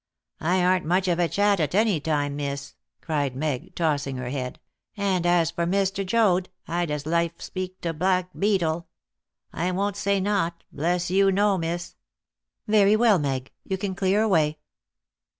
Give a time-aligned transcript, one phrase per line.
[0.39, 4.59] "I aren't much of a chat at any time, miss," cried Meg, tossing her head;
[4.97, 6.03] "and as for Mr.
[6.03, 8.87] Joad, I'd as lief speak to blackbeetle!
[9.53, 11.97] I won't say naught, bless you, no, miss."
[12.67, 13.51] "Very well, Meg.
[13.63, 14.57] You can clear away."